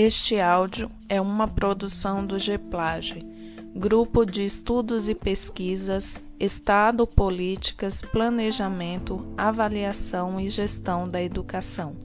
[0.00, 3.26] Este áudio é uma produção do GEPLAGE,
[3.74, 11.96] Grupo de Estudos e Pesquisas, Estado, Políticas, Planejamento, Avaliação e Gestão da Educação,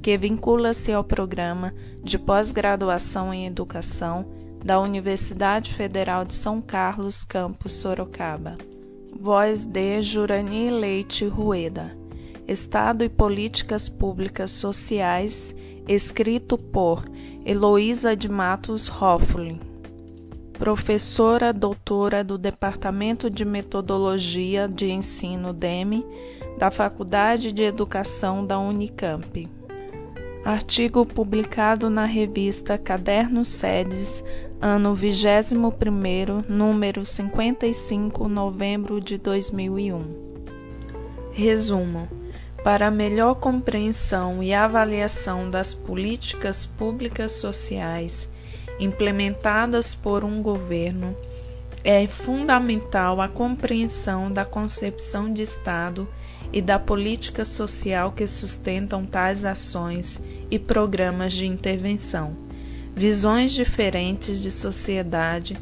[0.00, 1.74] que vincula-se ao programa
[2.04, 4.24] de pós-graduação em Educação
[4.64, 8.56] da Universidade Federal de São Carlos, campus Sorocaba.
[9.18, 11.90] Voz de Jurani Leite Rueda.
[12.46, 15.52] Estado e Políticas Públicas Sociais,
[15.88, 17.10] escrito por
[17.44, 19.58] Heloísa de Matos Hoffling,
[20.52, 26.06] professora doutora do Departamento de Metodologia de Ensino DEME
[26.56, 29.48] da Faculdade de Educação da Unicamp.
[30.44, 34.22] Artigo publicado na revista Cadernos Sedes,
[34.60, 40.00] ano 21º, número 55, novembro de 2001.
[41.32, 42.21] Resumo
[42.62, 48.28] para melhor compreensão e avaliação das políticas públicas sociais
[48.78, 51.16] implementadas por um governo,
[51.84, 56.08] é fundamental a compreensão da concepção de Estado
[56.52, 62.36] e da política social que sustentam tais ações e programas de intervenção.
[62.94, 65.56] Visões diferentes de sociedade,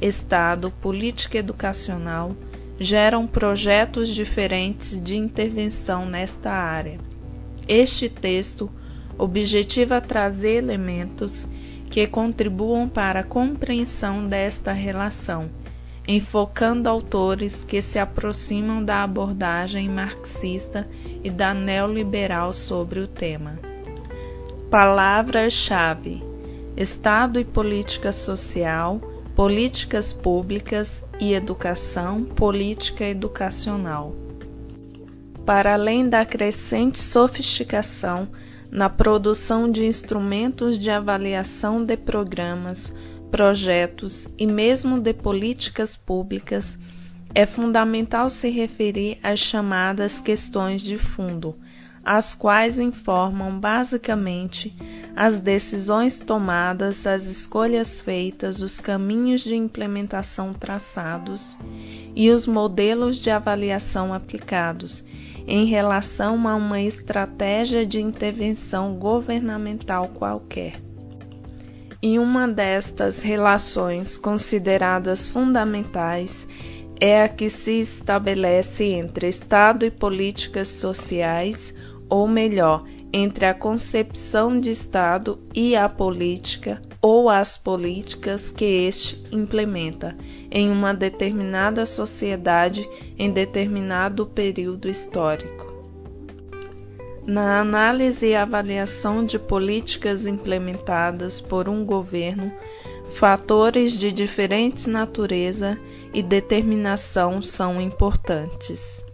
[0.00, 2.36] Estado, política educacional,
[2.78, 6.98] geram projetos diferentes de intervenção nesta área.
[7.66, 8.70] Este texto
[9.18, 11.48] objetiva trazer elementos
[11.90, 15.48] que contribuam para a compreensão desta relação,
[16.06, 20.86] enfocando autores que se aproximam da abordagem marxista
[21.24, 23.58] e da neoliberal sobre o tema.
[24.70, 26.22] Palavras-chave:
[26.76, 29.00] Estado e política social,
[29.34, 34.14] políticas públicas e educação, política educacional.
[35.44, 38.28] Para além da crescente sofisticação
[38.70, 42.92] na produção de instrumentos de avaliação de programas,
[43.30, 46.78] projetos e mesmo de políticas públicas,
[47.34, 51.54] é fundamental se referir às chamadas questões de fundo,
[52.06, 54.72] as quais informam basicamente
[55.16, 61.58] as decisões tomadas, as escolhas feitas, os caminhos de implementação traçados
[62.14, 65.04] e os modelos de avaliação aplicados
[65.48, 70.74] em relação a uma estratégia de intervenção governamental qualquer.
[72.00, 76.46] E uma destas relações consideradas fundamentais
[77.00, 81.74] é a que se estabelece entre Estado e políticas sociais,
[82.08, 89.24] ou melhor, entre a concepção de Estado e a política ou as políticas que este
[89.30, 90.16] implementa
[90.50, 95.66] em uma determinada sociedade em determinado período histórico.
[97.24, 102.52] Na análise e avaliação de políticas implementadas por um governo,
[103.18, 105.78] fatores de diferentes natureza
[106.14, 109.05] e determinação são importantes,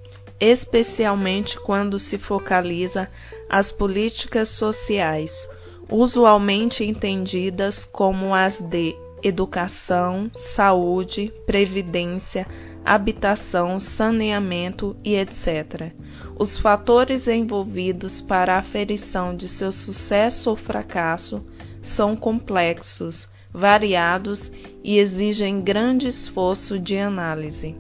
[0.45, 3.09] especialmente quando se focaliza
[3.49, 5.49] as políticas sociais,
[5.89, 12.45] usualmente entendidas como as de educação, saúde, previdência,
[12.85, 15.93] habitação, saneamento e etc.
[16.37, 21.47] Os fatores envolvidos para a aferição de seu sucesso ou fracasso
[21.81, 24.51] são complexos, variados
[24.83, 27.77] e exigem grande esforço de análise.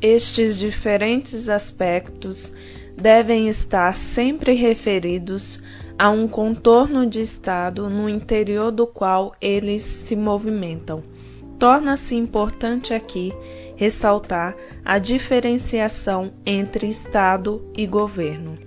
[0.00, 2.52] Estes diferentes aspectos
[2.96, 5.62] devem estar sempre referidos
[5.98, 11.02] a um contorno de estado no interior do qual eles se movimentam.
[11.58, 13.32] Torna-se importante aqui
[13.76, 14.54] ressaltar
[14.84, 18.58] a diferenciação entre Estado e governo.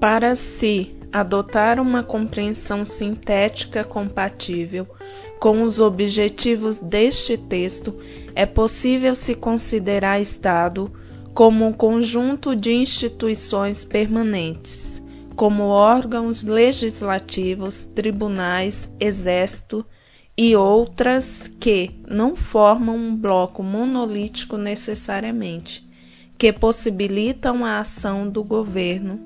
[0.00, 4.86] Para se adotar uma compreensão sintética compatível
[5.38, 7.94] com os objetivos deste texto,
[8.34, 10.92] é possível se considerar Estado
[11.32, 15.00] como um conjunto de instituições permanentes,
[15.36, 19.86] como órgãos legislativos, tribunais, exército
[20.36, 25.88] e outras que não formam um bloco monolítico necessariamente,
[26.36, 29.20] que possibilitam a ação do governo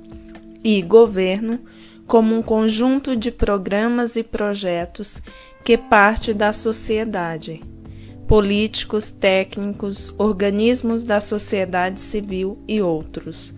[0.62, 1.60] e governo
[2.06, 5.18] como um conjunto de programas e projetos
[5.64, 7.60] que parte da sociedade
[8.32, 13.52] políticos, técnicos, organismos da sociedade civil e outros.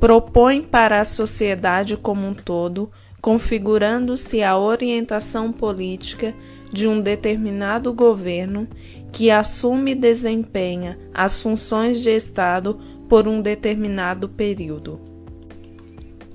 [0.00, 2.90] Propõe para a sociedade como um todo,
[3.20, 6.34] configurando-se a orientação política
[6.72, 8.66] de um determinado governo
[9.12, 12.78] que assume e desempenha as funções de Estado
[13.08, 15.07] por um determinado período.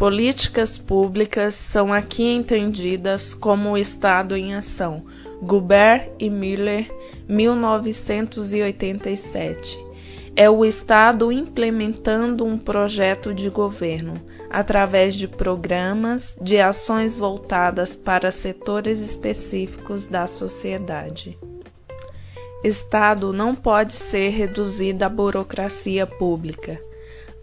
[0.04, 5.06] Políticas públicas são aqui entendidas como o Estado em ação.
[5.42, 6.92] Gubert e Miller,
[7.26, 9.80] 1987.
[10.36, 14.16] É o Estado implementando um projeto de governo
[14.50, 21.38] através de programas, de ações voltadas para setores específicos da sociedade.
[22.62, 26.78] Estado não pode ser reduzido à burocracia pública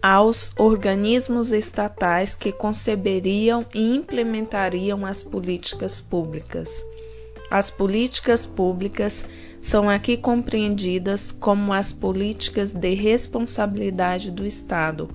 [0.01, 6.69] aos organismos estatais que conceberiam e implementariam as políticas públicas.
[7.49, 9.25] As políticas públicas
[9.61, 15.09] são aqui compreendidas como as políticas de responsabilidade do Estado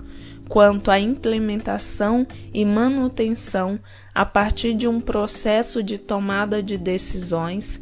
[0.47, 3.79] quanto à implementação e manutenção
[4.13, 7.81] a partir de um processo de tomada de decisões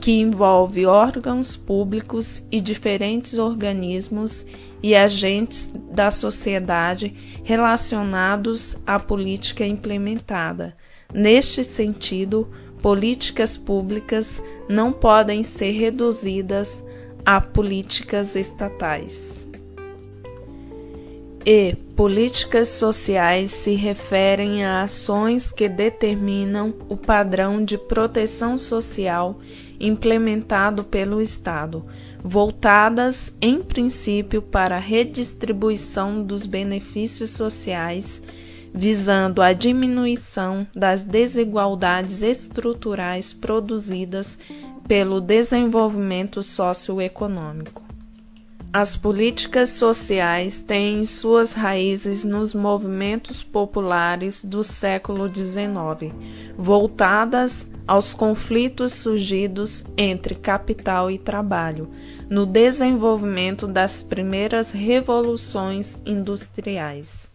[0.00, 4.44] que envolve órgãos públicos e diferentes organismos
[4.82, 7.14] e agentes da sociedade
[7.44, 10.74] relacionados à política implementada.
[11.12, 12.48] Neste sentido,
[12.82, 16.70] políticas públicas não podem ser reduzidas
[17.24, 19.20] a políticas estatais.
[21.48, 29.38] E políticas sociais se referem a ações que determinam o padrão de proteção social
[29.78, 31.84] implementado pelo Estado,
[32.26, 38.20] voltadas em princípio para a redistribuição dos benefícios sociais,
[38.74, 44.36] visando a diminuição das desigualdades estruturais produzidas
[44.88, 47.85] pelo desenvolvimento socioeconômico.
[48.72, 56.12] As políticas sociais têm suas raízes nos movimentos populares do século XIX,
[56.58, 61.88] voltadas aos conflitos surgidos entre capital e trabalho,
[62.28, 67.30] no desenvolvimento das primeiras revoluções industriais.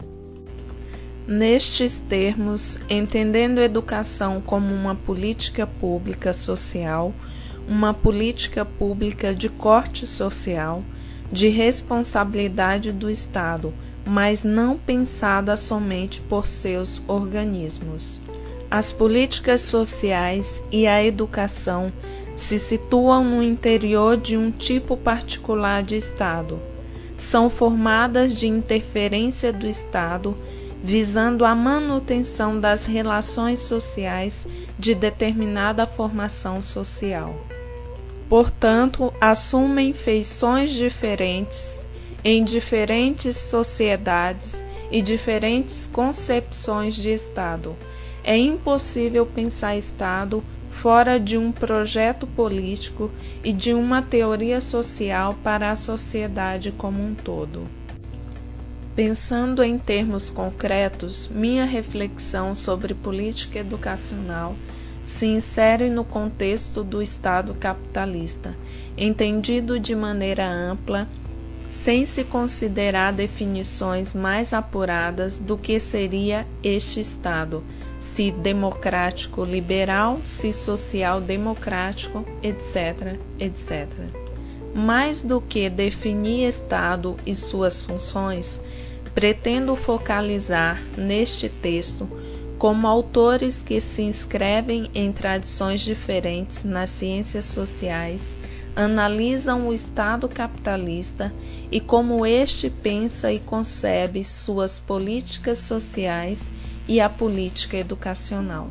[1.27, 7.13] Nestes termos, entendendo educação como uma política pública social,
[7.68, 10.84] uma política pública de corte social,
[11.31, 13.74] de responsabilidade do Estado,
[14.06, 18.19] mas não pensada somente por seus organismos.
[18.69, 21.92] As políticas sociais e a educação
[22.36, 26.60] se situam no interior de um tipo particular de Estado.
[27.18, 30.36] São formadas de interferência do Estado
[30.84, 34.34] visando a manutenção das relações sociais
[34.80, 37.36] de determinada formação social
[38.31, 41.62] portanto, assumem feições diferentes
[42.24, 44.56] em diferentes sociedades
[44.89, 47.75] e diferentes concepções de Estado.
[48.24, 50.42] É impossível pensar Estado
[50.81, 53.12] fora de um projeto político
[53.44, 57.68] e de uma teoria social para a sociedade como um todo.
[58.95, 64.56] Pensando em termos concretos, minha reflexão sobre política educacional
[65.21, 68.56] se insere no contexto do Estado capitalista,
[68.97, 71.07] entendido de maneira ampla,
[71.83, 77.63] sem se considerar definições mais apuradas do que seria este Estado,
[78.15, 83.88] se democrático liberal, se social democrático, etc., etc.
[84.74, 88.59] Mais do que definir Estado e suas funções,
[89.13, 92.10] pretendo focalizar neste texto
[92.62, 98.22] como autores que se inscrevem em tradições diferentes nas ciências sociais,
[98.75, 101.34] analisam o Estado capitalista
[101.72, 106.38] e como este pensa e concebe suas políticas sociais
[106.88, 108.70] e a política educacional.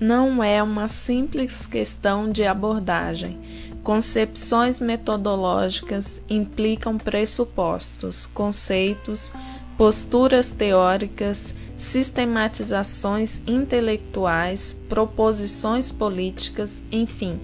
[0.00, 3.38] Não é uma simples questão de abordagem.
[3.84, 9.32] Concepções metodológicas implicam pressupostos, conceitos,
[9.78, 11.38] posturas teóricas
[11.82, 17.38] sistematizações intelectuais, proposições políticas, enfim,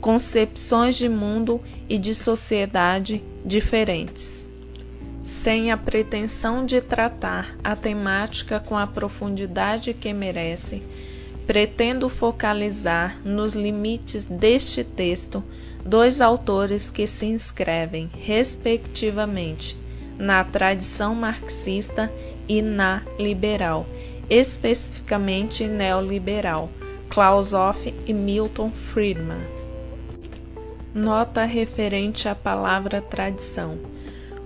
[0.00, 4.30] concepções de mundo e de sociedade diferentes.
[5.42, 10.82] Sem a pretensão de tratar a temática com a profundidade que merece,
[11.46, 15.42] pretendo focalizar nos limites deste texto
[15.84, 19.76] dois autores que se inscrevem, respectivamente,
[20.18, 22.29] na tradição marxista e
[22.60, 23.86] na liberal,
[24.28, 26.68] especificamente neoliberal,
[27.08, 29.42] Klaus Hoff e Milton Friedman.
[30.92, 33.78] Nota referente à palavra tradição.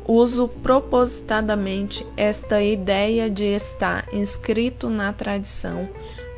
[0.07, 5.89] Uso propositadamente esta ideia de estar inscrito na tradição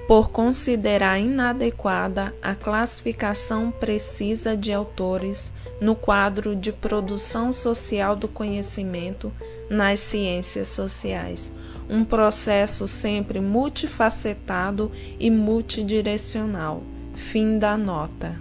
[0.07, 9.33] por considerar inadequada a classificação precisa de autores no quadro de produção social do conhecimento
[9.69, 11.53] nas ciências sociais,
[11.89, 16.83] um processo sempre multifacetado e multidirecional.
[17.31, 18.37] Fim da nota.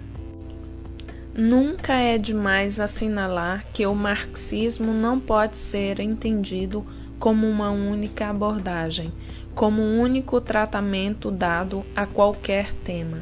[1.34, 6.86] Nunca é demais assinalar que o marxismo não pode ser entendido
[7.18, 9.12] como uma única abordagem,
[9.54, 13.18] como um único tratamento dado a qualquer tema.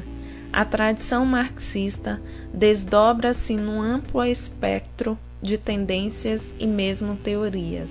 [0.51, 2.21] A tradição marxista
[2.53, 7.89] desdobra-se num amplo espectro de tendências e mesmo teorias.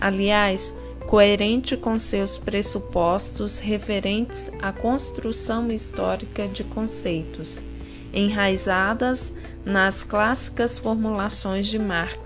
[0.00, 0.72] Aliás,
[1.06, 7.58] coerente com seus pressupostos referentes à construção histórica de conceitos,
[8.12, 9.32] enraizadas
[9.64, 12.18] nas clássicas formulações de Marx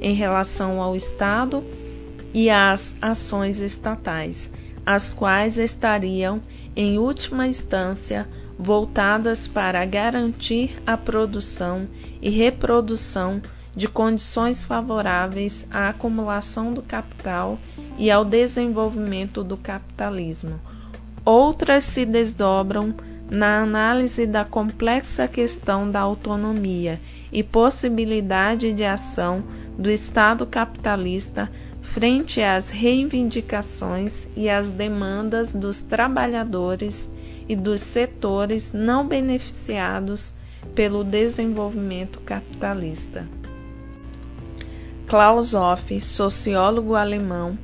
[0.00, 1.62] em relação ao Estado
[2.32, 4.50] e às ações estatais,
[4.84, 6.40] as quais estariam,
[6.76, 8.26] em última instância,
[8.58, 11.86] voltadas para garantir a produção
[12.20, 13.40] e reprodução
[13.76, 17.58] de condições favoráveis à acumulação do capital
[17.98, 20.60] e ao desenvolvimento do capitalismo.
[21.24, 22.94] Outras se desdobram
[23.30, 27.00] na análise da complexa questão da autonomia
[27.32, 29.42] e possibilidade de ação
[29.78, 31.50] do Estado capitalista
[31.94, 37.08] frente às reivindicações e às demandas dos trabalhadores
[37.48, 40.32] e dos setores não beneficiados
[40.74, 43.26] pelo desenvolvimento capitalista.
[45.06, 47.58] Klaus Hoff, sociólogo alemão,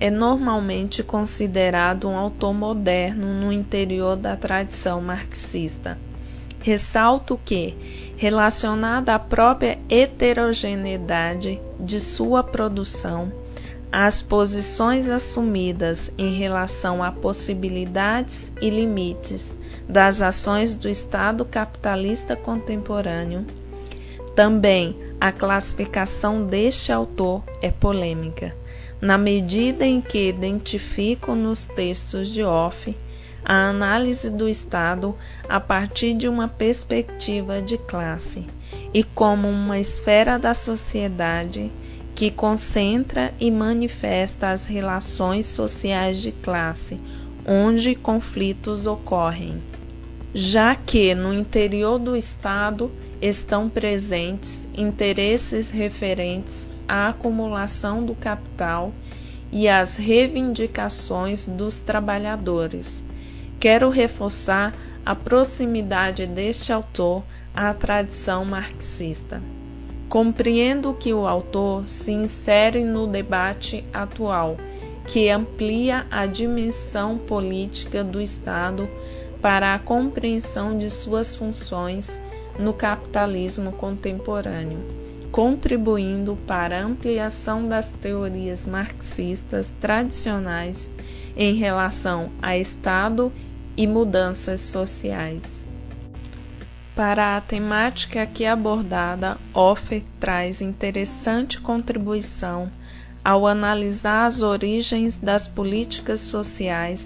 [0.00, 5.98] é normalmente considerado um autor moderno no interior da tradição marxista.
[6.62, 7.74] Ressalto que,
[8.16, 13.30] relacionada à própria heterogeneidade de sua produção,
[13.92, 19.44] as posições assumidas em relação a possibilidades e limites
[19.88, 23.46] das ações do Estado capitalista contemporâneo,
[24.34, 28.54] também a classificação deste autor é polêmica,
[29.00, 32.94] na medida em que identifico nos textos de Off
[33.44, 35.14] a análise do Estado
[35.48, 38.44] a partir de uma perspectiva de classe
[38.92, 41.70] e como uma esfera da sociedade
[42.14, 46.98] que concentra e manifesta as relações sociais de classe,
[47.46, 49.62] onde conflitos ocorrem,
[50.34, 58.92] já que no interior do Estado estão presentes interesses referentes à acumulação do capital
[59.50, 63.02] e às reivindicações dos trabalhadores.
[63.58, 67.22] Quero reforçar a proximidade deste autor
[67.54, 69.40] à tradição marxista.
[70.08, 74.56] Compreendo que o autor se insere no debate atual,
[75.06, 78.88] que amplia a dimensão política do Estado
[79.40, 82.08] para a compreensão de suas funções
[82.58, 84.78] no capitalismo contemporâneo,
[85.30, 90.76] contribuindo para a ampliação das teorias marxistas tradicionais
[91.36, 93.32] em relação a Estado
[93.76, 95.42] e mudanças sociais.
[96.94, 102.70] Para a temática aqui abordada, Offer traz interessante contribuição
[103.22, 107.04] ao analisar as origens das políticas sociais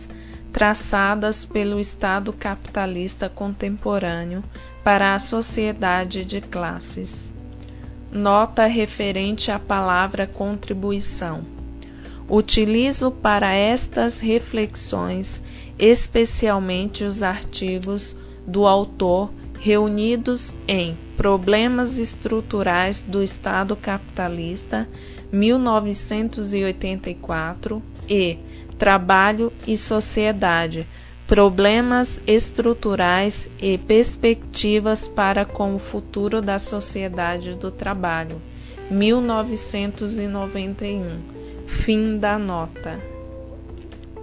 [0.52, 4.44] traçadas pelo Estado capitalista contemporâneo
[4.82, 7.12] para a sociedade de classes.
[8.10, 11.42] Nota referente à palavra contribuição.
[12.28, 15.40] Utilizo para estas reflexões
[15.80, 18.14] especialmente os artigos
[18.46, 24.86] do autor reunidos em Problemas Estruturais do Estado Capitalista,
[25.32, 28.36] 1984, e
[28.78, 30.86] Trabalho e Sociedade,
[31.30, 38.42] problemas estruturais e perspectivas para com o futuro da sociedade do trabalho.
[38.90, 41.20] 1991.
[41.84, 42.98] Fim da nota.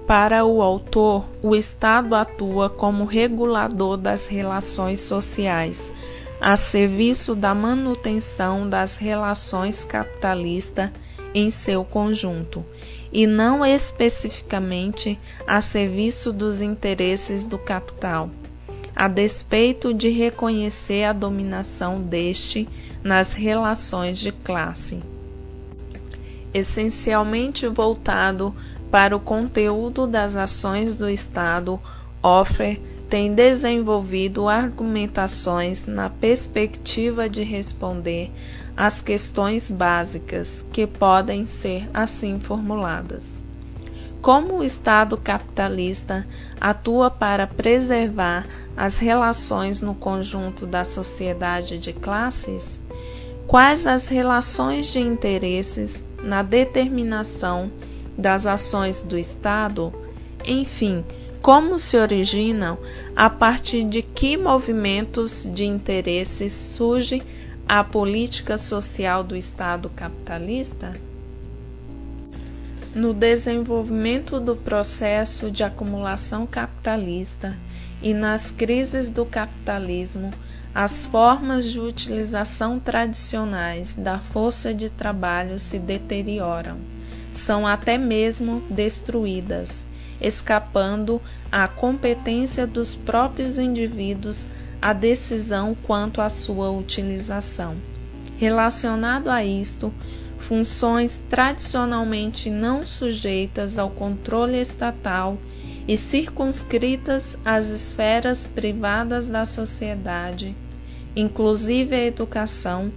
[0.05, 5.81] Para o autor, o Estado atua como regulador das relações sociais,
[6.41, 10.89] a serviço da manutenção das relações capitalistas
[11.33, 12.65] em seu conjunto
[13.11, 18.29] e não especificamente a serviço dos interesses do capital,
[18.95, 22.67] a despeito de reconhecer a dominação deste
[23.03, 24.99] nas relações de classe.
[26.53, 28.53] Essencialmente voltado
[28.89, 31.79] para o conteúdo das ações do Estado,
[32.23, 38.31] Offer tem desenvolvido argumentações na perspectiva de responder
[38.77, 43.23] as questões básicas que podem ser assim formuladas.
[44.21, 46.27] Como o Estado capitalista
[46.61, 52.79] atua para preservar as relações no conjunto da sociedade de classes?
[53.47, 57.71] Quais as relações de interesses na determinação
[58.17, 59.93] das ações do Estado?
[60.45, 61.03] Enfim,
[61.41, 62.77] como se originam,
[63.15, 67.23] a partir de que movimentos de interesses surge
[67.67, 70.93] a política social do Estado capitalista?
[72.95, 77.57] No desenvolvimento do processo de acumulação capitalista
[78.01, 80.31] e nas crises do capitalismo,
[80.73, 86.77] as formas de utilização tradicionais da força de trabalho se deterioram,
[87.33, 89.69] são até mesmo destruídas,
[90.21, 91.21] escapando
[91.51, 94.47] à competência dos próprios indivíduos
[94.81, 97.75] a decisão quanto à sua utilização.
[98.37, 99.93] Relacionado a isto,
[100.39, 105.37] funções tradicionalmente não sujeitas ao controle estatal
[105.87, 110.55] e circunscritas às esferas privadas da sociedade
[111.17, 112.91] inclusive a educação,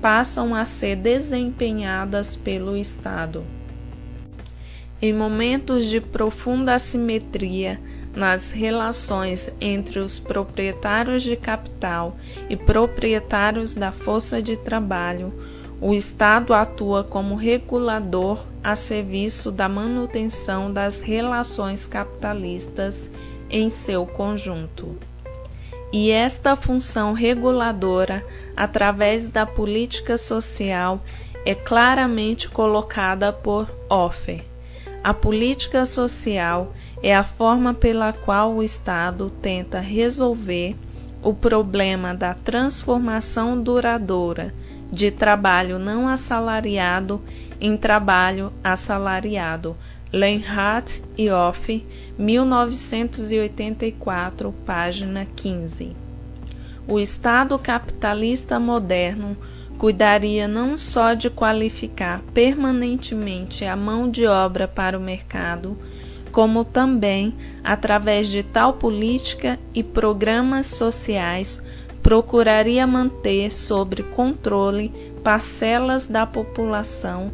[0.00, 3.44] passam a ser desempenhadas pelo Estado.
[5.02, 7.80] Em momentos de profunda assimetria
[8.14, 12.16] nas relações entre os proprietários de capital
[12.48, 15.32] e proprietários da força de trabalho,
[15.80, 22.94] o Estado atua como regulador a serviço da manutenção das relações capitalistas
[23.50, 24.96] em seu conjunto
[25.94, 31.00] e esta função reguladora, através da política social,
[31.46, 34.42] é claramente colocada por Offer.
[35.04, 36.72] A política social
[37.02, 40.76] é a forma pela qual o Estado tenta resolver
[41.22, 44.54] o problema da transformação duradoura
[44.90, 47.22] de trabalho não assalariado
[47.60, 49.76] em trabalho assalariado
[50.12, 51.84] Lenhardt e Off,
[52.16, 55.96] 1984, página 15.
[56.86, 59.36] O Estado capitalista moderno
[59.76, 65.76] cuidaria não só de qualificar permanentemente a mão de obra para o mercado,
[66.34, 71.62] como também, através de tal política e programas sociais,
[72.02, 74.90] procuraria manter sob controle
[75.22, 77.30] parcelas da população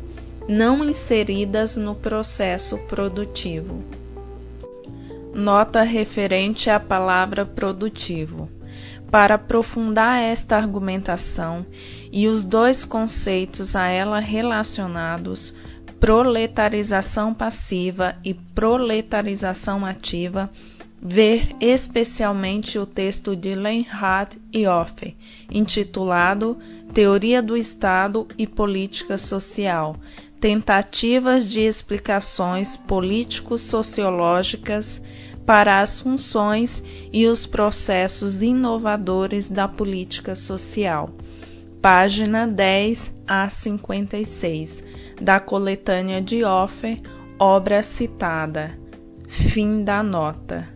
[0.47, 3.83] não inseridas no processo produtivo.
[5.33, 8.51] Nota referente à palavra produtivo.
[9.11, 11.65] Para aprofundar esta argumentação
[12.13, 15.55] e os dois conceitos a ela relacionados,
[16.01, 20.49] proletarização passiva e proletarização ativa,
[21.01, 25.15] ver especialmente o texto de Lenhardt e Offe,
[25.51, 26.57] intitulado
[26.95, 29.97] Teoria do Estado e Política Social,
[30.41, 35.03] tentativas de explicações político-sociológicas
[35.45, 36.83] para as funções
[37.13, 41.11] e os processos inovadores da política social.
[41.83, 44.90] Página 10 a 56
[45.21, 47.01] da coletânea de Offer,
[47.39, 48.73] obra citada.
[49.53, 50.69] Fim da nota.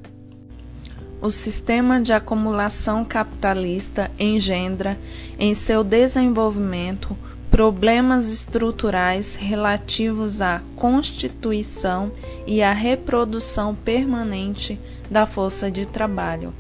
[1.21, 4.99] O sistema de acumulação capitalista engendra,
[5.39, 7.17] em seu desenvolvimento,
[7.51, 12.13] problemas estruturais relativos à constituição
[12.47, 14.79] e à reprodução permanente
[15.11, 16.53] da força de trabalho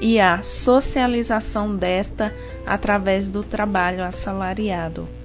[0.00, 2.34] e à socialização desta
[2.66, 5.19] através do trabalho assalariado.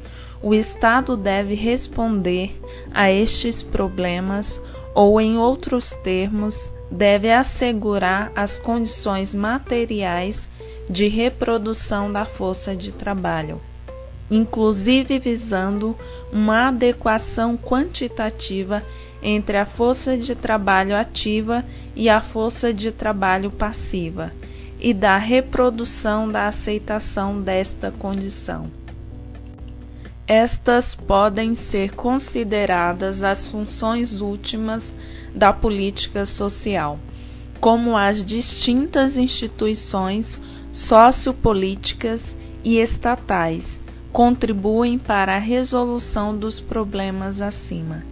[0.46, 2.56] O Estado deve responder
[2.94, 4.62] a estes problemas
[4.94, 6.56] ou, em outros termos,
[6.92, 10.48] deve assegurar as condições materiais
[10.88, 13.60] de reprodução da força de trabalho
[14.30, 15.96] inclusive visando
[16.32, 18.84] uma adequação quantitativa
[19.22, 21.64] entre a força de trabalho ativa
[21.96, 24.32] e a força de trabalho passiva,
[24.80, 28.70] e da reprodução da aceitação desta condição.
[30.28, 34.84] Estas podem ser consideradas as funções últimas
[35.36, 37.00] da política social,
[37.60, 42.24] como as distintas instituições sociopolíticas
[42.64, 43.80] e estatais
[44.12, 48.04] contribuem para a resolução dos problemas acima,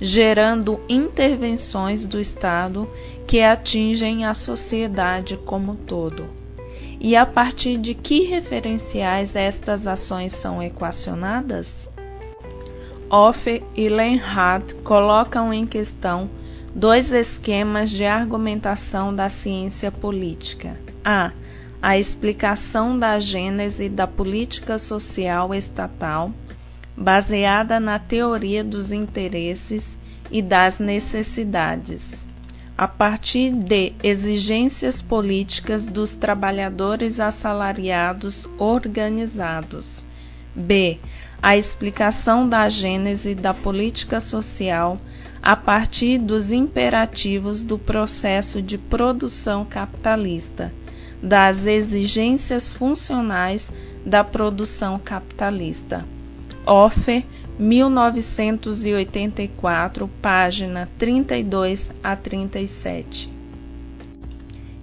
[0.00, 2.88] gerando intervenções do Estado
[3.28, 6.39] que atingem a sociedade como todo.
[7.00, 11.88] E a partir de que referenciais estas ações são equacionadas?
[13.08, 16.28] Offer e Lenhardt colocam em questão
[16.74, 20.76] dois esquemas de argumentação da ciência política.
[21.04, 21.32] A
[21.82, 26.30] a explicação da gênese da política social estatal,
[26.96, 29.96] baseada na teoria dos interesses
[30.30, 32.02] e das necessidades,
[32.80, 40.02] a partir de exigências políticas dos trabalhadores assalariados organizados.
[40.54, 40.98] B.
[41.42, 44.96] A explicação da gênese da política social
[45.42, 50.72] a partir dos imperativos do processo de produção capitalista,
[51.22, 53.70] das exigências funcionais
[54.06, 56.02] da produção capitalista.
[56.64, 57.26] Offer,
[57.60, 63.30] 1984, página 32 a 37.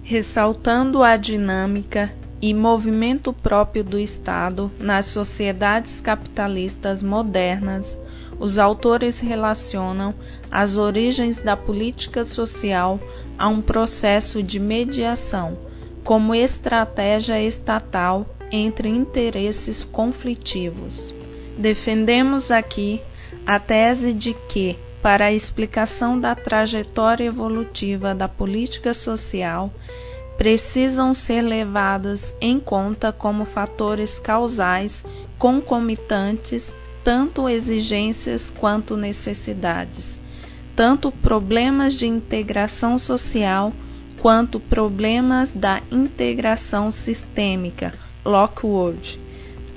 [0.04, 7.98] Ressaltando a dinâmica e movimento próprio do Estado nas sociedades capitalistas modernas,
[8.38, 10.14] os autores relacionam
[10.48, 13.00] as origens da política social
[13.36, 15.58] a um processo de mediação,
[16.04, 21.17] como estratégia estatal entre interesses conflitivos.
[21.58, 23.02] Defendemos aqui
[23.44, 29.72] a tese de que, para a explicação da trajetória evolutiva da política social,
[30.36, 35.04] precisam ser levadas em conta como fatores causais
[35.36, 36.64] concomitantes
[37.02, 40.04] tanto exigências quanto necessidades,
[40.76, 43.72] tanto problemas de integração social
[44.20, 47.94] quanto problemas da integração sistêmica,
[48.24, 49.18] Lockwood,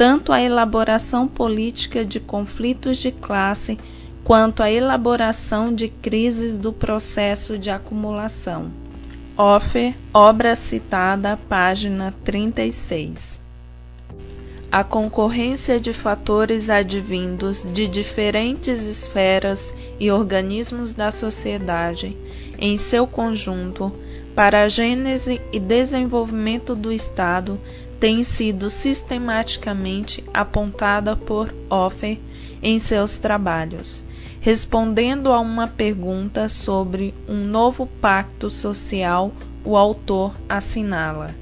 [0.02, 3.78] tanto a elaboração política de conflitos de classe
[4.24, 8.72] quanto a elaboração de crises do processo de acumulação.
[9.38, 13.40] Offer, obra citada, página 36
[14.72, 19.60] a concorrência de fatores advindos de diferentes esferas
[20.00, 22.16] e organismos da sociedade,
[22.58, 23.92] em seu conjunto,
[24.34, 27.60] para a gênese e desenvolvimento do Estado,
[28.02, 32.18] tem sido sistematicamente apontada por Offer
[32.60, 34.02] em seus trabalhos,
[34.40, 39.32] respondendo a uma pergunta sobre um novo pacto social,
[39.64, 41.36] o autor assinala.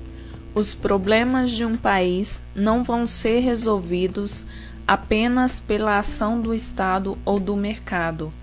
[0.54, 4.44] Os problemas de um país não vão ser resolvidos
[4.86, 8.34] apenas pela ação do Estado ou do mercado.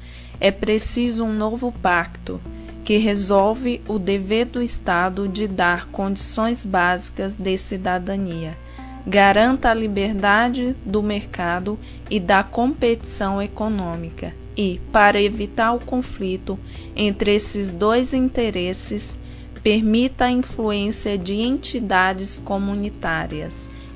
[0.40, 2.40] É preciso um novo pacto
[2.86, 8.56] que resolve o dever do Estado de dar condições básicas de cidadania,
[9.04, 11.76] garanta a liberdade do mercado
[12.08, 16.56] e da competição econômica e, para evitar o conflito
[16.94, 19.18] entre esses dois interesses,
[19.64, 23.52] permita a influência de entidades comunitárias.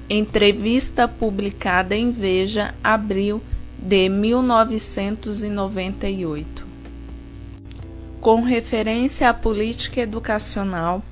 [0.09, 3.41] Entrevista publicada em Veja, abril
[3.79, 6.70] de 1998.
[8.21, 11.03] Com referência à política educacional,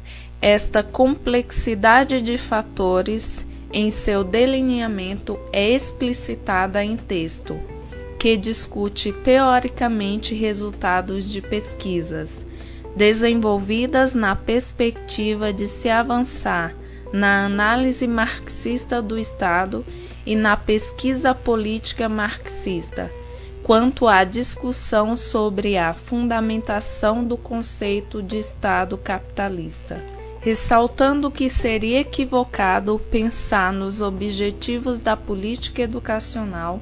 [0.42, 7.58] esta complexidade de fatores em seu delineamento é explicitada em texto,
[8.18, 12.30] que discute teoricamente resultados de pesquisas
[12.94, 16.74] desenvolvidas na perspectiva de se avançar
[17.12, 19.84] na análise marxista do Estado
[20.26, 23.10] e na pesquisa política marxista,
[23.68, 30.02] quanto à discussão sobre a fundamentação do conceito de Estado capitalista,
[30.40, 36.80] ressaltando que seria equivocado pensar nos objetivos da política educacional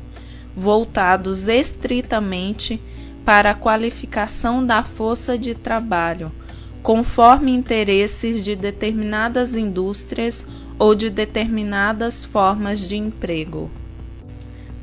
[0.57, 2.81] voltados estritamente
[3.25, 6.31] para a qualificação da força de trabalho,
[6.85, 10.46] conforme interesses de determinadas indústrias
[10.79, 13.68] ou de determinadas formas de emprego.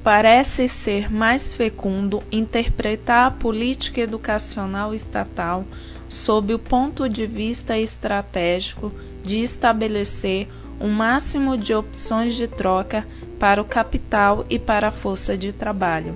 [0.04, 5.66] Parece ser mais fecundo interpretar a política educacional estatal
[6.10, 8.92] sob o ponto de vista estratégico
[9.24, 10.48] de estabelecer
[10.80, 13.08] um máximo de opções de troca
[13.40, 16.16] para o capital e para a força de trabalho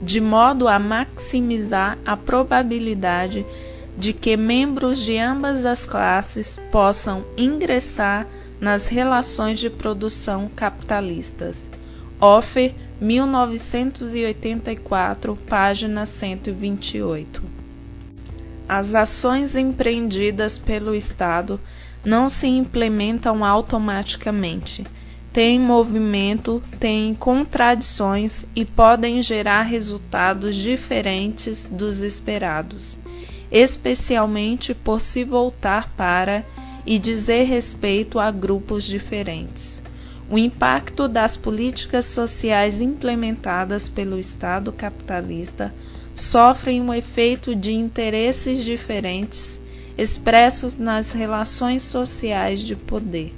[0.00, 3.44] de modo a maximizar a probabilidade
[3.98, 8.26] de que membros de ambas as classes possam ingressar
[8.60, 11.56] nas relações de produção capitalistas.
[12.20, 17.42] Offer, 1984, página 128.
[18.68, 21.58] As ações empreendidas pelo Estado
[22.04, 24.84] não se implementam automaticamente
[25.32, 32.98] têm movimento, têm contradições e podem gerar resultados diferentes dos esperados,
[33.50, 36.44] especialmente por se voltar para
[36.84, 39.79] e dizer respeito a grupos diferentes.
[40.30, 45.74] O impacto das políticas sociais implementadas pelo Estado capitalista
[46.14, 49.58] sofre um efeito de interesses diferentes
[49.98, 53.34] expressos nas relações sociais de poder.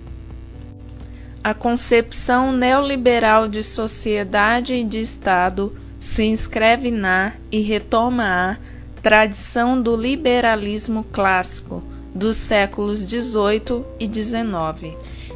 [1.42, 8.56] A concepção neoliberal de sociedade e de Estado se inscreve na e retoma a
[9.00, 11.82] tradição do liberalismo clássico
[12.14, 14.94] dos séculos XVIII e XIX.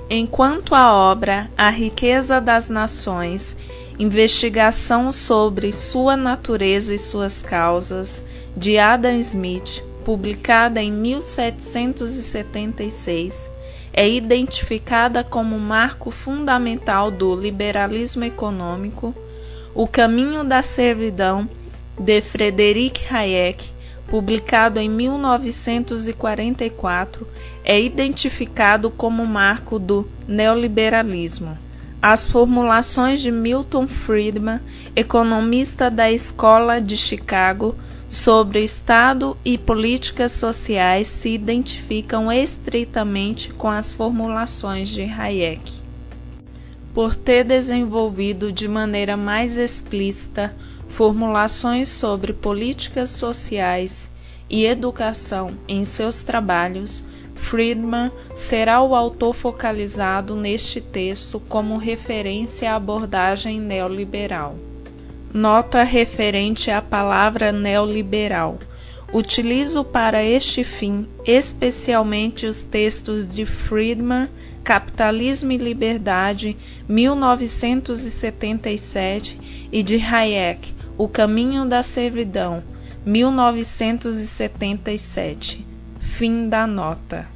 [0.09, 3.57] Enquanto a obra A Riqueza das Nações,
[3.99, 8.25] investigação sobre sua natureza e suas causas,
[8.57, 13.35] de Adam Smith, publicada em 1776,
[13.93, 19.13] é identificada como marco fundamental do liberalismo econômico.
[19.75, 21.49] O Caminho da Servidão,
[21.99, 23.75] de Frederic Hayek,
[24.09, 27.27] publicado em 1944,
[27.65, 31.59] é identificado como marco do neoliberalismo.
[32.01, 34.61] As formulações de Milton Friedman,
[34.95, 37.75] economista da Escola de Chicago,
[38.09, 45.73] sobre Estado e políticas sociais se identificam estritamente com as formulações de Hayek.
[46.95, 50.55] Por ter desenvolvido de maneira mais explícita
[50.97, 54.09] formulações sobre políticas sociais
[54.49, 57.05] e educação em seus trabalhos,
[57.35, 64.57] Friedman será o autor focalizado neste texto como referência à abordagem neoliberal.
[65.35, 68.59] Nota referente à palavra neoliberal.
[69.13, 74.31] Utilizo para este fim especialmente os textos de Friedman,
[74.65, 76.57] Capitalismo e Liberdade,
[76.89, 82.63] 1977, e de Hayek, O Caminho da Servidão,
[83.05, 85.63] 1977.
[86.17, 87.29] Fim da nota.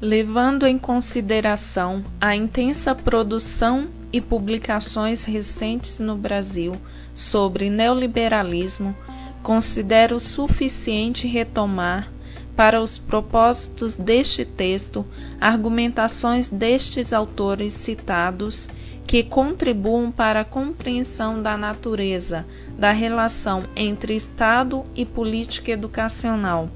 [0.00, 6.72] Levando em consideração a intensa produção e publicações recentes no Brasil
[7.14, 8.96] sobre neoliberalismo,
[9.42, 12.10] considero suficiente retomar,
[12.56, 15.04] para os propósitos deste texto,
[15.38, 18.66] argumentações destes autores citados
[19.06, 22.44] que contribuam para a compreensão da natureza
[22.76, 26.68] da relação entre Estado e política educacional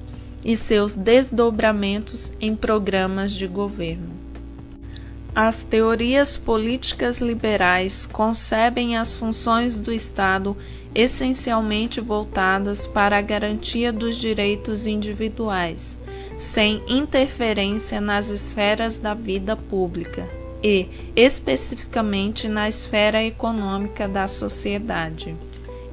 [0.44, 4.18] e seus desdobramentos em programas de governo.
[5.34, 10.56] As teorias políticas liberais concebem as funções do Estado
[10.94, 15.96] essencialmente voltadas para a garantia dos direitos individuais,
[16.36, 25.34] sem interferência nas esferas da vida pública e, especificamente, na esfera econômica da sociedade.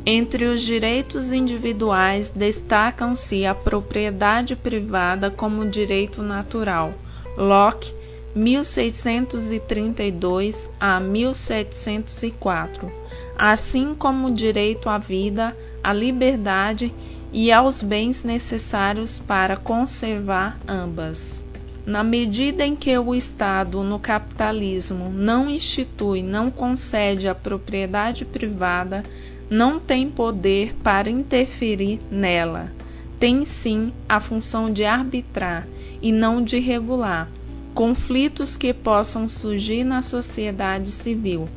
[0.06, 6.94] Entre os direitos individuais destacam-se a propriedade privada como direito natural.
[7.38, 7.94] Locke
[8.34, 12.92] 1632 a 1704,
[13.38, 15.54] assim como o direito à vida,
[15.84, 16.94] à liberdade
[17.34, 21.47] e aos bens necessários para conservar ambas.
[21.88, 29.04] Na medida em que o Estado no capitalismo não institui, não concede a propriedade privada,
[29.50, 32.70] não tem poder para interferir nela.
[33.18, 35.66] Tem sim a função de arbitrar
[36.02, 37.30] e não de regular
[37.78, 41.48] conflitos que possam surgir na sociedade civil,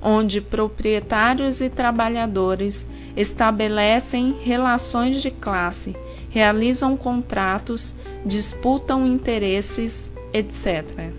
[0.00, 5.94] onde proprietários e trabalhadores estabelecem relações de classe,
[6.30, 11.12] realizam contratos, disputam interesses, etc.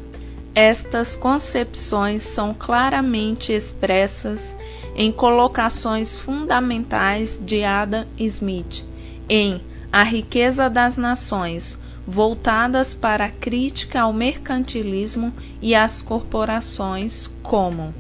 [0.54, 4.40] Estas concepções são claramente expressas
[4.96, 8.84] em colocações fundamentais de Adam Smith
[9.30, 15.32] em A Riqueza das Nações, voltadas para a crítica ao mercantilismo
[15.62, 17.94] e às corporações, como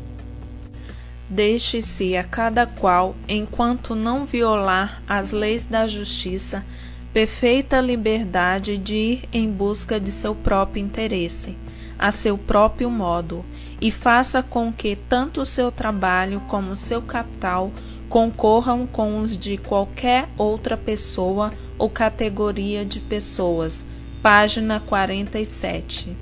[1.30, 6.66] Deixe-se a cada qual, enquanto não violar as leis da justiça,
[7.13, 11.58] perfeita liberdade de ir em busca de seu próprio interesse,
[11.98, 13.43] a seu próprio modo,
[13.82, 17.72] e faça com que tanto o seu trabalho como o seu capital
[18.08, 23.84] concorram com os de qualquer outra pessoa ou categoria de pessoas,
[24.22, 26.15] página 47.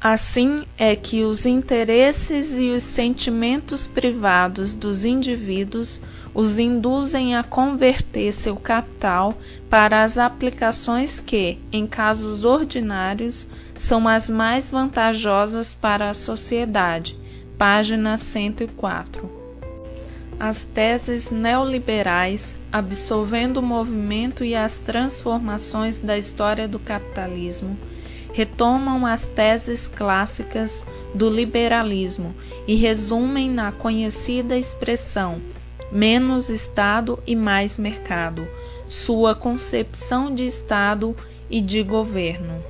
[0.00, 6.00] Assim é que os interesses e os sentimentos privados dos indivíduos
[6.38, 9.36] os induzem a converter seu capital
[9.68, 17.18] para as aplicações que, em casos ordinários, são as mais vantajosas para a sociedade.
[17.58, 19.28] Página 104.
[20.38, 27.76] As teses neoliberais absolvendo o movimento e as transformações da história do capitalismo,
[28.32, 32.32] retomam as teses clássicas do liberalismo
[32.64, 35.40] e resumem na conhecida expressão
[35.90, 38.46] menos Estado e mais mercado,
[38.88, 41.16] sua concepção de Estado
[41.50, 42.62] e de governo.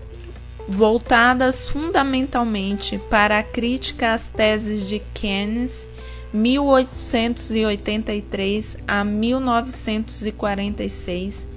[0.68, 5.88] Voltadas fundamentalmente para a crítica às teses de Keynes
[6.32, 11.48] 1883 a 1946,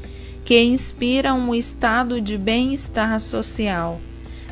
[0.45, 3.99] que inspiram o estado de bem-estar social,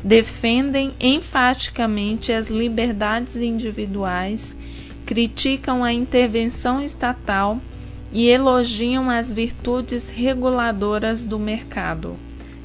[0.04, 4.54] defendem enfaticamente as liberdades individuais,
[5.10, 7.58] criticam a intervenção estatal
[8.12, 12.14] e elogiam as virtudes reguladoras do mercado.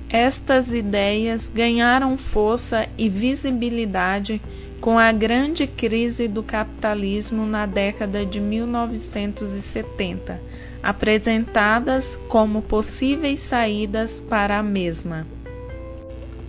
[0.08, 4.39] Estas ideias ganharam força e visibilidade
[4.79, 10.39] com a grande crise do capitalismo na década de 1970,
[10.84, 15.25] apresentadas como possíveis saídas para a mesma.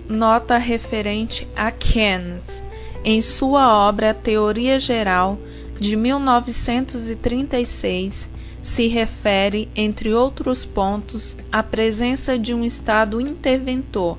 [0.06, 2.44] Nota referente a Keynes,
[3.02, 5.38] em sua obra Teoria Geral
[5.80, 8.28] de 1936,
[8.62, 14.18] se refere, entre outros pontos, à presença de um Estado interventor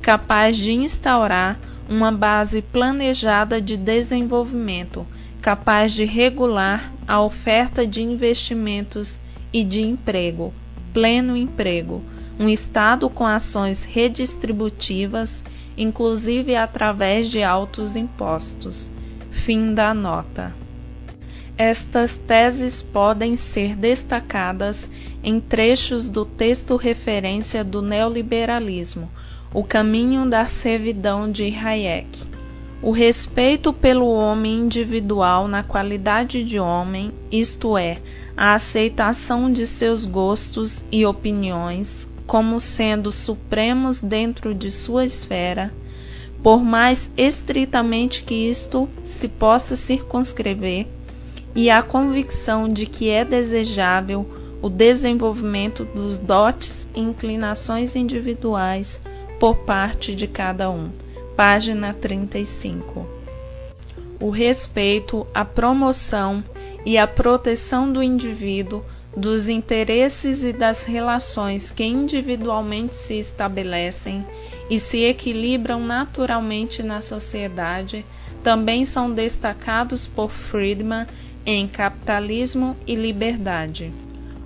[0.00, 5.06] capaz de instaurar uma base planejada de desenvolvimento,
[5.40, 9.18] capaz de regular a oferta de investimentos
[9.52, 10.52] e de emprego,
[10.92, 12.02] pleno emprego,
[12.38, 15.42] um Estado com ações redistributivas,
[15.76, 18.90] inclusive através de altos impostos.
[19.44, 20.54] Fim da nota.
[21.58, 24.88] Estas teses podem ser destacadas
[25.24, 29.10] em trechos do texto referência do neoliberalismo,
[29.52, 32.20] O caminho da servidão de Hayek.
[32.80, 37.98] O respeito pelo homem individual na qualidade de homem, isto é,
[38.36, 45.72] a aceitação de seus gostos e opiniões como sendo supremos dentro de sua esfera,
[46.42, 50.86] por mais estritamente que isto se possa circunscrever,
[51.58, 54.24] e a convicção de que é desejável
[54.62, 59.02] o desenvolvimento dos dotes e inclinações individuais
[59.40, 60.88] por parte de cada um.
[61.34, 63.04] Página 35.
[64.20, 66.44] O respeito, a promoção
[66.86, 68.84] e a proteção do indivíduo,
[69.16, 74.24] dos interesses e das relações que individualmente se estabelecem
[74.70, 78.06] e se equilibram naturalmente na sociedade,
[78.44, 81.04] também são destacados por Friedman
[81.50, 83.90] em Capitalismo e Liberdade.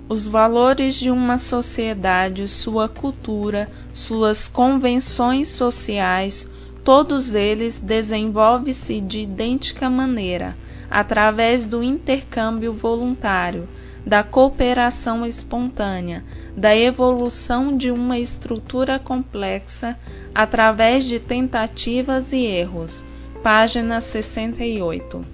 [0.07, 6.47] Os valores de uma sociedade, sua cultura, suas convenções sociais,
[6.81, 10.55] todos eles desenvolvem-se de idêntica maneira,
[10.89, 13.67] através do intercâmbio voluntário,
[14.05, 16.23] da cooperação espontânea,
[16.55, 19.99] da evolução de uma estrutura complexa
[20.33, 23.03] através de tentativas e erros.
[23.43, 25.32] Página 68.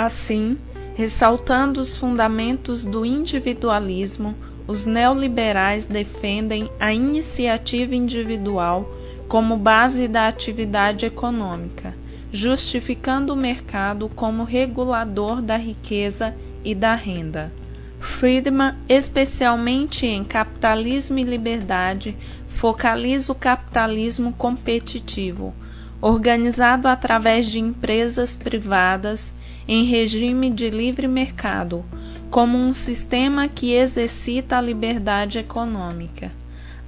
[0.00, 0.56] Assim,
[0.94, 4.32] ressaltando os fundamentos do individualismo,
[4.64, 8.88] os neoliberais defendem a iniciativa individual
[9.26, 11.96] como base da atividade econômica,
[12.32, 16.32] justificando o mercado como regulador da riqueza
[16.64, 17.50] e da renda.
[17.98, 22.16] Friedman, especialmente em Capitalismo e Liberdade,
[22.50, 25.52] focaliza o capitalismo competitivo,
[26.00, 29.36] organizado através de empresas privadas
[29.68, 31.84] em regime de livre mercado,
[32.30, 36.32] como um sistema que exercita a liberdade econômica.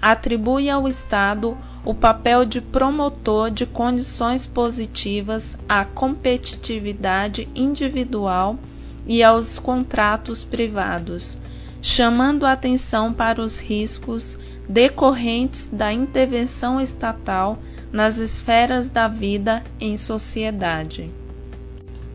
[0.00, 8.58] Atribui ao Estado o papel de promotor de condições positivas à competitividade individual
[9.06, 11.36] e aos contratos privados,
[11.82, 14.38] chamando atenção para os riscos
[14.68, 17.58] decorrentes da intervenção estatal
[17.92, 21.19] nas esferas da vida em sociedade.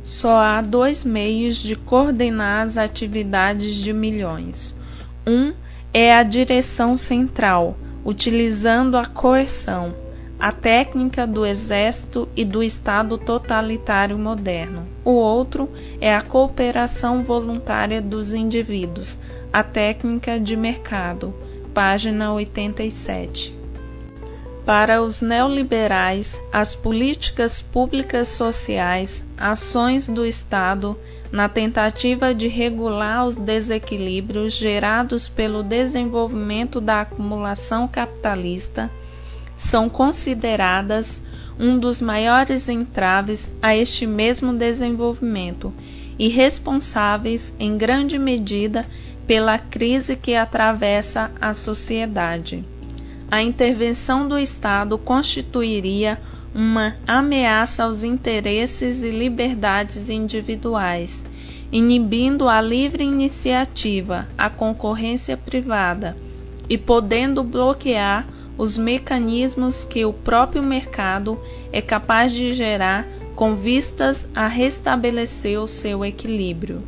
[0.06, 4.72] Só há dois meios de coordenar as atividades de milhões.
[5.26, 5.52] Um
[5.92, 9.96] é a direção central, utilizando a coerção,
[10.40, 14.86] a técnica do exército e do Estado totalitário moderno.
[15.04, 15.68] O outro
[16.00, 19.18] é a cooperação voluntária dos indivíduos,
[19.52, 21.34] a técnica de mercado.
[21.74, 23.55] Página 87.
[24.66, 30.98] Para os neoliberais, as políticas públicas sociais, ações do Estado
[31.32, 38.90] na tentativa de regular os desequilíbrios gerados pelo desenvolvimento da acumulação capitalista,
[39.56, 41.22] são consideradas
[41.60, 45.72] um dos maiores entraves a este mesmo desenvolvimento
[46.18, 48.84] e responsáveis, em grande medida,
[49.28, 52.66] pela crise que atravessa a sociedade
[53.30, 56.20] a intervenção do Estado constituiria
[56.54, 61.22] uma ameaça aos interesses e liberdades individuais,
[61.72, 66.16] inibindo a livre iniciativa, a concorrência privada
[66.70, 68.26] e podendo bloquear
[68.58, 71.38] os mecanismos que o próprio mercado
[71.74, 73.06] é capaz de gerar
[73.36, 76.82] com vistas a restabelecer o seu equilíbrio.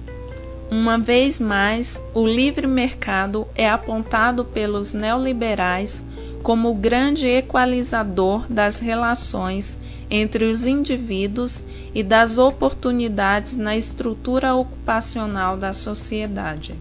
[0.71, 6.01] Uma vez mais, o livre mercado é apontado pelos neoliberais
[6.47, 9.77] como o grande equalizador das relações
[10.09, 11.61] entre os indivíduos
[11.93, 16.73] e das oportunidades na estrutura ocupacional da sociedade.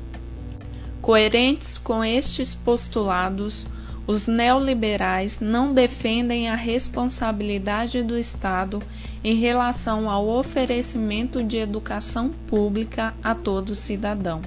[1.02, 3.66] Coerentes com estes postulados,
[4.06, 8.80] os neoliberais não defendem a responsabilidade do Estado
[9.24, 14.42] em relação ao oferecimento de educação pública a todo cidadão,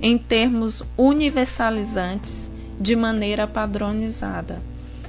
[0.00, 2.53] em termos universalizantes,
[2.84, 4.60] de maneira padronizada.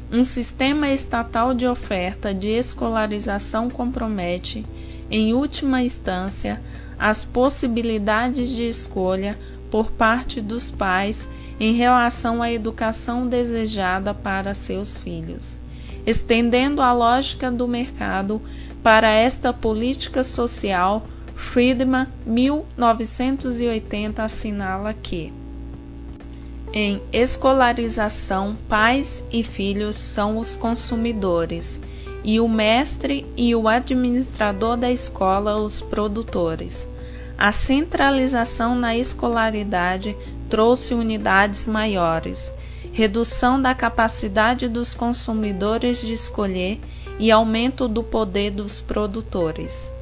[0.09, 4.65] Um sistema estatal de oferta de escolarização compromete,
[5.11, 6.61] em última instância,
[6.97, 9.37] as possibilidades de escolha
[9.69, 11.27] por parte dos pais
[11.59, 15.45] em relação à educação desejada para seus filhos,
[16.05, 18.41] estendendo a lógica do mercado
[18.81, 21.05] para esta política social.
[21.51, 25.33] Friedman, 1980, assinala que
[26.77, 31.79] em escolarização, pais e filhos são os consumidores
[32.21, 36.85] e o mestre e o administrador da escola os produtores.
[37.37, 40.17] A centralização na escolaridade
[40.49, 42.51] trouxe unidades maiores,
[42.91, 46.81] redução da capacidade dos consumidores de escolher
[47.17, 49.94] e aumento do poder dos produtores.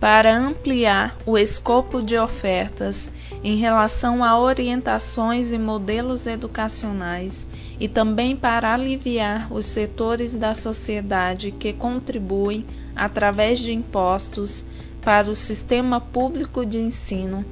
[0.00, 3.10] Para ampliar o escopo de ofertas
[3.44, 7.46] em relação a orientações e modelos educacionais
[7.78, 12.64] e também para aliviar os setores da sociedade que contribuem
[12.96, 14.64] através de impostos
[15.02, 17.44] para o sistema público de ensino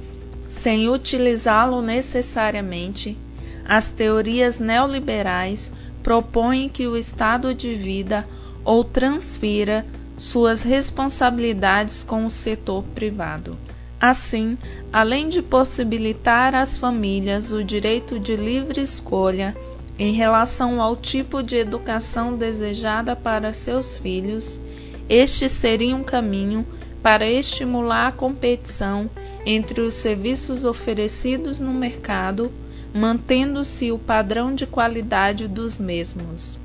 [0.61, 3.17] sem utilizá-lo necessariamente,
[3.65, 5.71] as teorias neoliberais
[6.03, 8.25] propõem que o Estado divida
[8.65, 9.85] ou transfira
[10.19, 13.57] suas responsabilidades com o setor privado.
[13.99, 14.57] Assim,
[14.93, 19.55] além de possibilitar às famílias o direito de livre escolha
[19.97, 24.59] em relação ao tipo de educação desejada para seus filhos,
[25.09, 26.65] este seria um caminho
[27.01, 29.09] para estimular a competição
[29.45, 32.51] entre os serviços oferecidos no mercado,
[32.93, 36.57] mantendo-se o padrão de qualidade dos mesmos.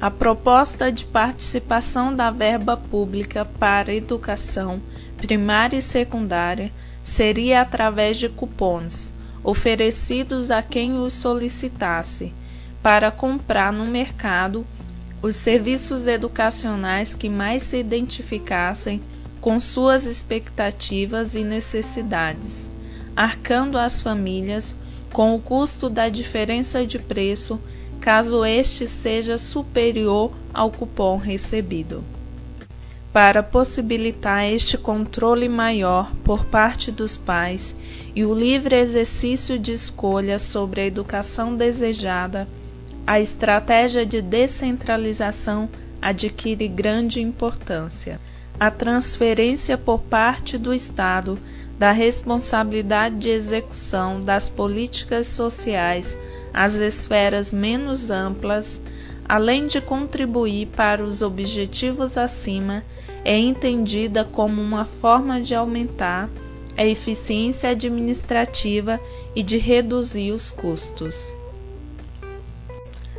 [0.00, 4.80] A proposta de participação da verba pública para educação
[5.16, 6.70] primária e secundária
[7.02, 12.34] seria através de cupons oferecidos a quem os solicitasse
[12.82, 14.66] para comprar no mercado
[15.22, 19.00] os serviços educacionais que mais se identificassem
[19.40, 22.68] com suas expectativas e necessidades,
[23.14, 24.74] arcando as famílias
[25.12, 27.58] com o custo da diferença de preço
[28.00, 32.04] caso este seja superior ao cupom recebido.
[33.12, 37.74] Para possibilitar este controle maior por parte dos pais
[38.14, 42.46] e o livre exercício de escolha sobre a educação desejada,
[43.06, 45.68] a estratégia de descentralização
[46.00, 48.20] adquire grande importância
[48.58, 51.38] a transferência por parte do Estado
[51.78, 56.16] da responsabilidade de execução das políticas sociais
[56.56, 58.80] às esferas menos amplas,
[59.28, 62.82] além de contribuir para os objetivos acima,
[63.22, 66.30] é entendida como uma forma de aumentar
[66.74, 68.98] a eficiência administrativa
[69.34, 71.14] e de reduzir os custos.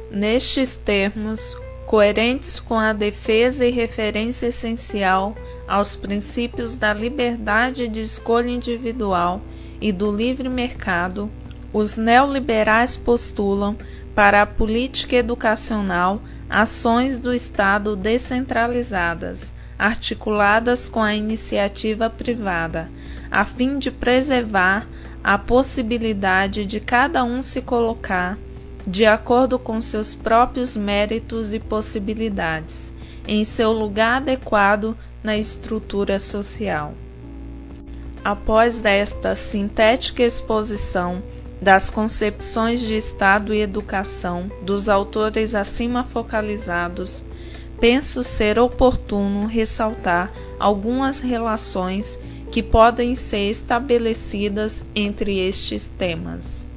[0.09, 1.39] Nestes termos,
[1.85, 5.35] coerentes com a defesa e referência essencial
[5.67, 9.41] aos princípios da liberdade de escolha individual
[9.79, 11.29] e do livre mercado,
[11.73, 13.75] os neoliberais postulam
[14.15, 22.89] para a política educacional ações do Estado descentralizadas, articuladas com a iniciativa privada,
[23.29, 24.87] a fim de preservar
[25.23, 28.37] a possibilidade de cada um se colocar
[28.87, 32.93] de acordo com seus próprios méritos e possibilidades,
[33.27, 36.93] em seu lugar adequado na estrutura social.
[38.23, 41.21] Após esta sintética exposição
[41.61, 47.23] das concepções de Estado e educação dos autores acima focalizados,
[47.79, 52.19] penso ser oportuno ressaltar algumas relações
[52.51, 56.67] que podem ser estabelecidas entre estes temas.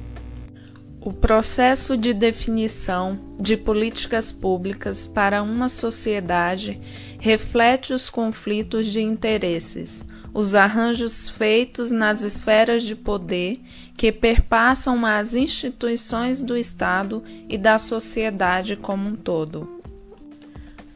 [1.03, 6.79] O processo de definição de políticas públicas para uma sociedade
[7.19, 10.03] reflete os conflitos de interesses,
[10.33, 13.59] os arranjos feitos nas esferas de poder
[13.97, 19.81] que perpassam as instituições do Estado e da sociedade como um todo.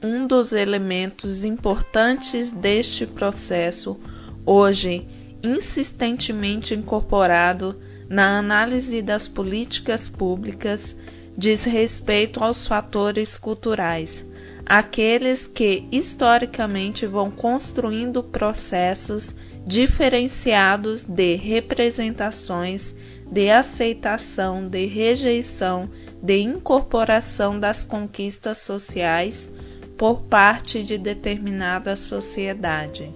[0.01, 3.99] Um dos elementos importantes deste processo,
[4.45, 5.07] hoje
[5.43, 7.75] insistentemente incorporado
[8.09, 10.95] na análise das políticas públicas
[11.37, 14.25] diz respeito aos fatores culturais,
[14.65, 19.35] aqueles que historicamente vão construindo processos
[19.65, 22.95] diferenciados de representações
[23.31, 25.89] de aceitação, de rejeição,
[26.21, 29.51] de incorporação das conquistas sociais
[29.97, 33.11] por parte de determinada sociedade.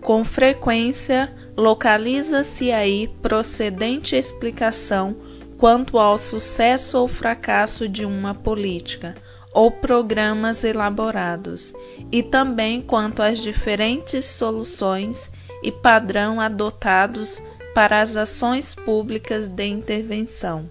[0.00, 5.16] Com frequência, localiza-se aí procedente explicação
[5.58, 9.14] quanto ao sucesso ou fracasso de uma política
[9.56, 11.72] ou programas elaborados,
[12.12, 15.30] e também quanto às diferentes soluções
[15.62, 17.42] e padrão adotados
[17.74, 20.68] para as ações públicas de intervenção.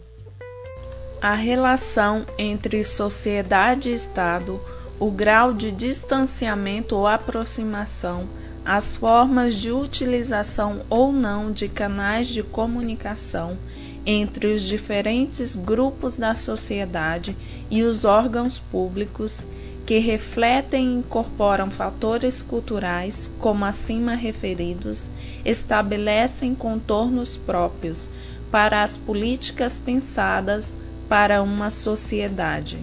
[1.20, 4.62] A relação entre sociedade e Estado,
[5.00, 8.30] o grau de distanciamento ou aproximação,
[8.64, 13.58] as formas de utilização ou não de canais de comunicação
[14.06, 17.36] entre os diferentes grupos da sociedade
[17.70, 19.44] e os órgãos públicos
[19.86, 25.04] que refletem e incorporam fatores culturais, como acima referidos,
[25.44, 28.10] estabelecem contornos próprios
[28.52, 30.76] para as políticas pensadas
[31.08, 32.80] para uma sociedade.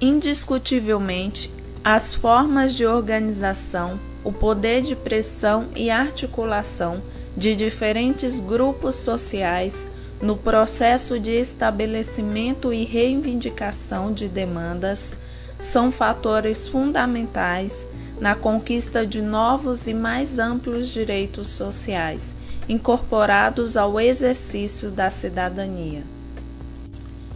[0.00, 1.50] Indiscutivelmente,
[1.82, 7.02] as formas de organização, o poder de pressão e articulação
[7.36, 9.74] de diferentes grupos sociais
[10.22, 15.12] no processo de estabelecimento e reivindicação de demandas
[15.58, 17.76] são fatores fundamentais
[18.20, 22.22] na conquista de novos e mais amplos direitos sociais
[22.68, 26.04] incorporados ao exercício da cidadania.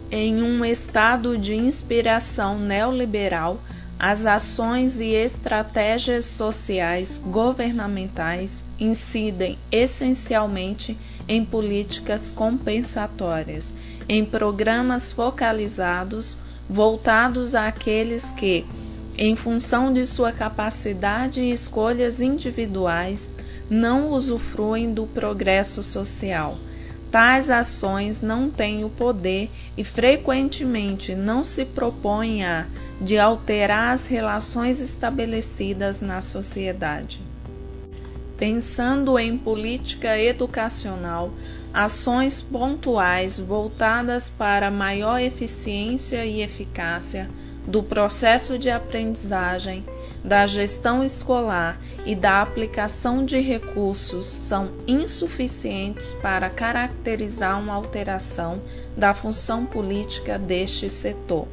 [0.09, 3.61] Em um estado de inspiração neoliberal,
[3.99, 10.97] as ações e estratégias sociais governamentais incidem essencialmente
[11.29, 13.73] em políticas compensatórias,
[14.09, 16.37] em programas focalizados
[16.69, 18.65] voltados àqueles que,
[19.17, 23.33] em função de sua capacidade e escolhas individuais,
[23.71, 26.59] não usufruem do progresso social.
[27.11, 32.67] Tais ações não têm o poder e frequentemente não se propõem a
[33.01, 37.21] de alterar as relações estabelecidas na sociedade.
[38.39, 41.31] Pensando em política educacional,
[41.73, 47.31] ações pontuais voltadas para maior eficiência e eficácia
[47.67, 49.85] do processo de aprendizagem,
[50.23, 58.61] da gestão escolar e da aplicação de recursos são insuficientes para caracterizar uma alteração
[58.97, 61.49] da função política deste setor.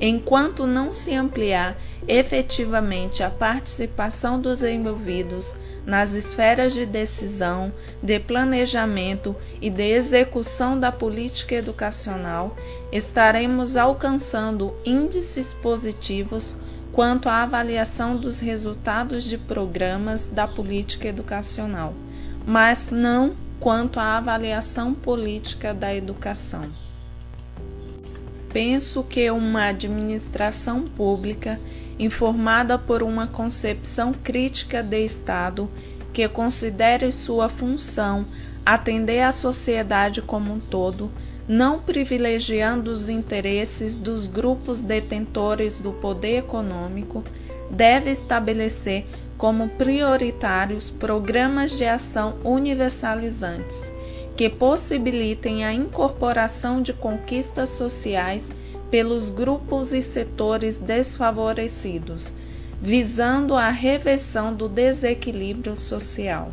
[0.00, 1.76] Enquanto não se ampliar
[2.06, 5.52] efetivamente a participação dos envolvidos
[5.88, 7.72] nas esferas de decisão,
[8.02, 12.54] de planejamento e de execução da política educacional,
[12.92, 16.54] estaremos alcançando índices positivos
[16.92, 21.94] quanto à avaliação dos resultados de programas da política educacional,
[22.46, 26.70] mas não quanto à avaliação política da educação.
[28.52, 31.58] Penso que uma administração pública
[31.98, 35.68] informada por uma concepção crítica de Estado
[36.12, 38.26] que considere sua função
[38.64, 41.10] atender à sociedade como um todo,
[41.48, 47.24] não privilegiando os interesses dos grupos detentores do poder econômico,
[47.70, 49.06] deve estabelecer
[49.38, 53.76] como prioritários programas de ação universalizantes
[54.38, 58.42] que possibilitem a incorporação de conquistas sociais
[58.90, 62.32] pelos grupos e setores desfavorecidos,
[62.80, 66.50] visando a reversão do desequilíbrio social.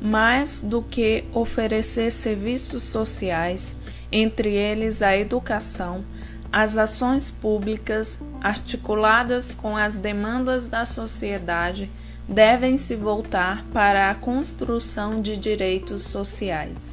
[0.00, 3.74] Mais do que oferecer serviços sociais,
[4.10, 6.04] entre eles a educação,
[6.52, 11.90] as ações públicas articuladas com as demandas da sociedade
[12.28, 16.91] devem se voltar para a construção de direitos sociais.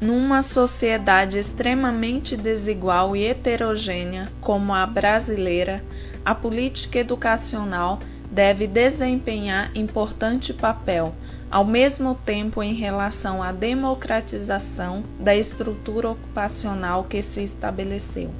[0.00, 5.82] Numa sociedade extremamente desigual e heterogênea como a brasileira,
[6.22, 7.98] a política educacional
[8.30, 11.14] deve desempenhar importante papel,
[11.50, 18.30] ao mesmo tempo em relação à democratização da estrutura ocupacional que se estabeleceu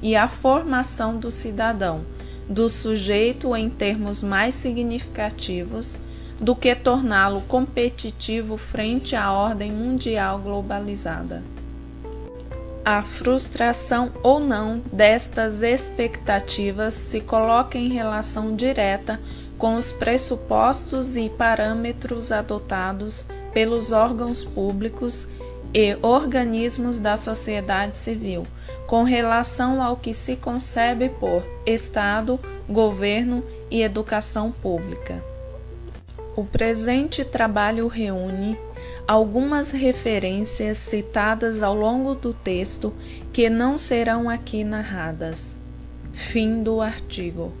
[0.00, 2.04] e à formação do cidadão,
[2.48, 5.96] do sujeito em termos mais significativos
[6.42, 11.40] do que torná-lo competitivo frente à ordem mundial globalizada.
[12.84, 19.20] A frustração ou não destas expectativas se coloca em relação direta
[19.56, 25.24] com os pressupostos e parâmetros adotados pelos órgãos públicos
[25.72, 28.44] e organismos da sociedade civil,
[28.88, 35.31] com relação ao que se concebe por Estado, governo e educação pública.
[36.34, 38.58] O presente trabalho reúne
[39.06, 42.94] algumas referências citadas ao longo do texto
[43.32, 45.38] que não serão aqui narradas.
[46.30, 47.52] Fim do artigo.